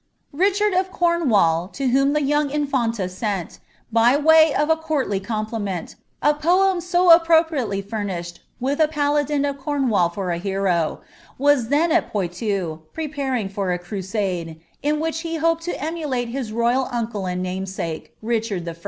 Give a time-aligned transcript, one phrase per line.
[0.33, 3.59] Richard of Cornwall, to whom the young infanta sent,
[3.91, 5.93] by way of a eonrtly compliment,^
[6.27, 11.01] a poem so appropriately furnished with a {xdadin «f Cornwall for a hero,
[11.37, 16.51] was then at Poitou, preparing for a crusade, in which he hoped to emulate his
[16.51, 18.75] royal uncle and namesake, Richard I.